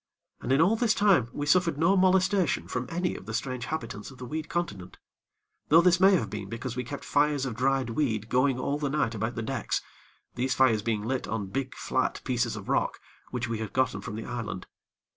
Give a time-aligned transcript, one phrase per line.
[0.41, 4.09] And in all this time we suffered no molestation from any of the strange habitants
[4.09, 4.97] of the weed continent;
[5.69, 8.89] though this may have been because we kept fires of dried weed going all the
[8.89, 9.79] night about the decks,
[10.33, 14.15] these fires being lit on big flat pieces of rock which we had gotten from
[14.15, 14.65] the island.